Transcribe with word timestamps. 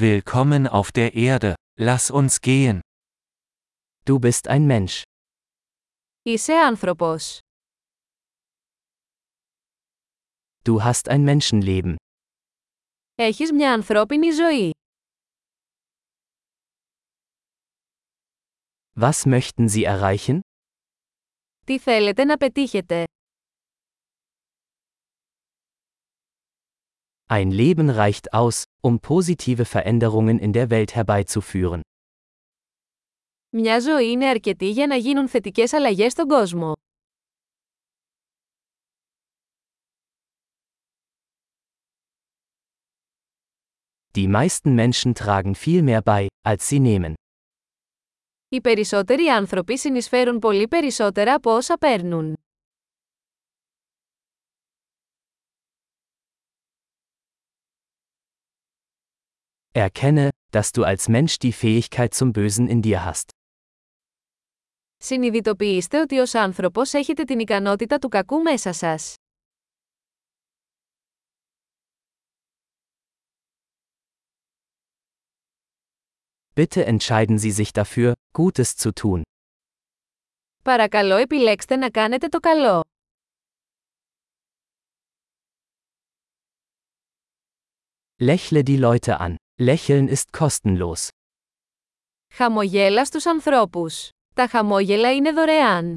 Willkommen 0.00 0.67
auf 0.67 0.91
der 0.93 1.13
Erde, 1.15 1.55
lass 1.77 2.11
uns 2.11 2.39
gehen. 2.39 2.79
Du 4.05 4.19
bist 4.19 4.47
ein 4.47 4.65
Mensch. 4.65 5.01
Είσαι 6.23 6.53
άνθρωπος. 6.53 7.39
Du 10.63 10.81
hast 10.83 11.09
ein 11.09 11.23
Menschenleben. 11.23 11.95
Έχεις 13.15 13.51
μια 13.51 13.73
ανθρώπινη 13.73 14.31
ζωή. 14.31 14.71
Was 18.95 19.25
möchten 19.25 19.67
Sie 19.69 19.83
erreichen? 19.83 20.39
Τι 21.65 21.79
θέλετε 21.79 22.23
να 22.23 22.37
πετύχετε. 22.37 23.03
Ein 27.30 27.50
Leben 27.50 27.90
reicht 27.90 28.32
aus, 28.32 28.64
um 28.82 29.00
positive 29.00 29.64
Veränderungen 29.64 30.38
in 30.38 30.52
der 30.52 30.70
Welt 30.70 30.94
herbeizuführen. 30.94 31.80
Μια 33.50 33.80
ζωή 33.80 34.10
είναι 34.10 34.28
αρκετή 34.28 34.70
για 34.70 34.86
να 34.86 34.96
γίνουν 34.96 35.28
θετικές 35.28 35.72
αλλαγές 35.72 36.12
στον 36.12 36.28
κόσμο. 36.28 36.72
Die 44.14 44.28
meisten 44.28 44.74
Menschen 44.74 45.14
tragen 45.14 45.54
viel 45.54 45.82
mehr 45.82 46.02
bei, 46.02 46.26
als 46.48 46.68
sie 46.68 46.80
nehmen. 46.80 47.12
Οι 48.48 48.60
περισσότεροι 48.60 49.26
άνθρωποι 49.26 49.78
συνεισφέρουν 49.78 50.38
πολύ 50.38 50.68
περισσότερα 50.68 51.34
από 51.34 51.50
όσα 51.56 51.78
παίρνουν. 51.78 52.34
Erkenne, 59.72 60.30
dass 60.50 60.72
du 60.72 60.84
als 60.84 61.08
Mensch 61.08 61.38
die 61.38 61.52
Fähigkeit 61.52 62.14
zum 62.14 62.32
Bösen 62.32 62.68
in 62.68 62.82
dir 62.82 63.04
hast. 63.04 63.30
Συνειδητοποιήστε 64.96 66.00
ότι 66.00 66.18
ως 66.18 66.34
άνθρωπος 66.34 66.92
έχετε 66.92 67.24
την 67.24 67.38
ικανότητα 67.38 67.98
του 67.98 68.08
κακού 68.08 68.42
μέσα 68.42 68.72
σας. 68.72 69.14
Bitte 76.54 76.84
entscheiden 76.86 77.38
Sie 77.38 77.50
sich 77.50 77.72
dafür, 77.72 78.14
Gutes 78.32 78.76
zu 78.76 78.92
tun. 78.94 79.22
Παρακαλώ 80.64 81.16
επιλέξτε 81.16 81.76
να 81.76 81.90
κάνετε 81.90 82.28
το 82.28 82.38
καλό. 82.40 82.84
Lächle 88.18 88.62
die 88.62 88.78
Leute 88.80 89.20
an. 89.20 89.34
Lächeln 89.60 90.08
ist 90.08 90.30
kostenlos. 90.38 91.08
Χαμογέλα 92.34 93.04
στους 93.04 93.26
ανθρώπους. 93.26 94.08
Τα 94.34 94.46
χαμόγελα 94.48 95.14
είναι 95.14 95.32
δωρεάν. 95.32 95.96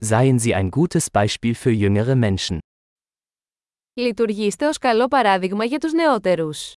Seien 0.00 0.38
Sie 0.38 0.54
ein 0.54 0.70
gutes 0.70 1.10
Beispiel 1.10 1.54
für 1.54 1.70
jüngere 1.70 2.14
Menschen. 2.14 2.58
Λειτουργήστε 3.94 4.66
ως 4.66 4.78
καλό 4.78 5.08
παράδειγμα 5.08 5.64
για 5.64 5.78
τους 5.78 5.92
νεότερους. 5.92 6.72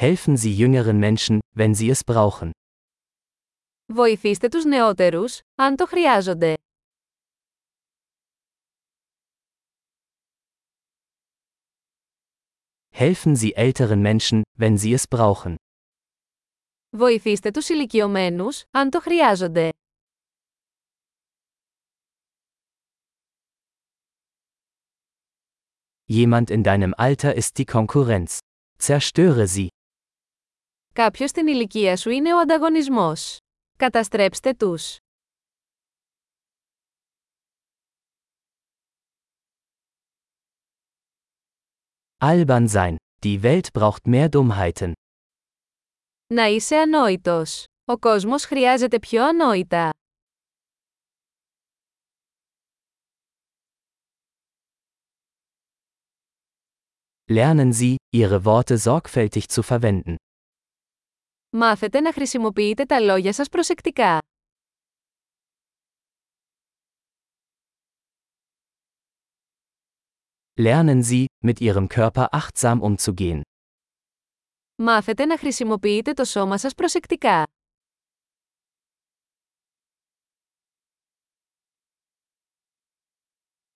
Helfen 0.00 0.36
Sie 0.36 0.54
jüngeren 0.54 0.98
Menschen, 0.98 1.40
wenn 1.54 1.74
sie 1.74 1.90
es 1.90 2.04
brauchen. 2.04 2.50
Βοηθήστε 3.92 4.48
τους 4.48 4.64
νεότερους, 4.64 5.40
αν 5.54 5.76
το 5.76 5.86
χρειάζονται. 5.86 6.54
Helfen 12.98 13.36
Sie 13.36 13.52
älteren 13.54 14.00
Menschen, 14.02 14.42
wenn 14.58 14.76
sie 14.76 14.94
es 14.94 15.06
brauchen. 15.08 15.54
Βοηθήστε 16.96 17.50
τους 17.50 17.68
ηλικιωμένους, 17.68 18.62
αν 18.70 18.90
το 18.90 19.00
χρειάζονται. 19.00 19.70
Jemand 26.10 26.50
in 26.50 26.62
deinem 26.62 26.94
Alter 26.94 27.34
ist 27.34 27.58
die 27.58 27.66
Konkurrenz. 27.66 28.38
Zerstöre 28.78 29.46
sie. 29.46 29.66
Κάποιος 30.94 31.30
στην 31.30 31.46
ηλικία 31.46 31.96
σου 31.96 32.10
είναι 32.10 32.34
ο 32.34 32.38
ανταγωνισμός. 32.38 33.36
Καταστρέψτε 33.76 34.54
τους. 34.54 34.96
Albern 42.20 42.66
sein. 42.68 42.96
Die 43.24 43.42
Welt 43.42 43.72
braucht 43.72 44.06
mehr 44.06 44.28
Dummheiten. 44.28 44.92
Να 46.34 46.46
είσαι 46.46 46.76
ανόητος. 46.76 47.64
Ο 47.84 47.98
κόσμος 47.98 48.44
χρειάζεται 48.44 48.98
πιο 48.98 49.24
ανόητα. 49.24 49.90
Lernen 57.30 57.72
Sie, 57.72 57.96
Ihre 58.10 58.44
Worte 58.44 58.78
sorgfältig 58.78 59.48
zu 59.48 59.62
verwenden. 59.62 60.16
Μάθετε 61.52 62.00
να 62.00 62.12
χρησιμοποιείτε 62.12 62.84
τα 62.84 63.00
λόγια 63.00 63.32
σας 63.32 63.48
προσεκτικά. 63.48 64.18
Lernen 70.60 71.02
Sie, 71.02 71.24
mit 71.46 71.60
Ihrem 71.60 71.86
Körper 71.86 72.26
achtsam 72.30 72.80
umzugehen. 72.80 73.40
Μάθετε 74.82 75.24
να 75.24 75.38
χρησιμοποιείτε 75.38 76.12
το 76.12 76.24
σώμα 76.24 76.58
σας 76.58 76.74
προσεκτικά. 76.74 77.44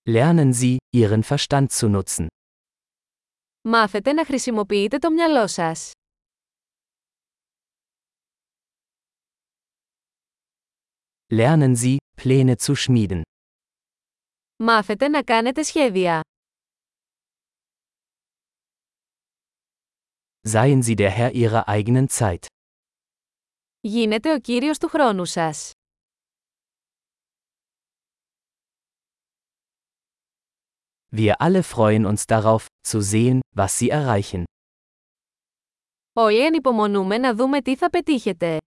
Lernen 0.08 0.52
Sie, 0.52 0.76
Ihren 0.96 1.22
Verstand 1.22 1.66
zu 1.70 2.02
nutzen. 2.02 2.26
Μάθετε 3.68 4.12
να 4.12 4.24
χρησιμοποιείτε 4.24 4.98
το 4.98 5.10
μυαλό 5.10 5.46
σας. 5.46 5.90
Lernen 11.34 11.74
Sie, 11.76 11.96
Pläne 12.16 12.56
zu 12.56 12.74
schmieden. 12.74 13.20
Μάθετε 14.56 15.08
να 15.08 15.22
κάνετε 15.22 15.62
σχέδια. 15.62 16.20
Seien 20.48 20.82
Sie 20.82 20.94
der 20.94 21.10
Herr 21.10 21.32
Ihrer 21.32 21.64
eigenen 21.68 22.06
Zeit. 22.08 22.46
Γίνετε 23.80 24.32
ο 24.32 24.38
κύριος 24.38 24.78
του 24.78 24.88
χρόνου 24.88 25.24
σας. 25.24 25.70
Wir 31.16 31.34
alle 31.38 31.62
freuen 31.62 32.04
uns 32.06 32.26
darauf, 32.26 32.66
zu 32.88 33.00
sehen, 33.00 33.38
was 33.56 33.78
Sie 33.78 33.88
erreichen. 33.90 34.42
Όλοι 36.12 36.44
ανυπομονούμε 36.44 37.18
να 37.18 37.34
δούμε 37.34 37.60
τι 37.62 37.76
θα 37.76 37.90
πετύχετε. 37.90 38.58